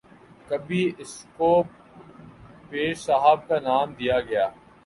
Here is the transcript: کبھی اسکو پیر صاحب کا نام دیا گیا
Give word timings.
کبھی 0.49 0.81
اسکو 0.99 1.51
پیر 2.69 2.93
صاحب 2.97 3.47
کا 3.47 3.59
نام 3.59 3.93
دیا 3.99 4.19
گیا 4.21 4.47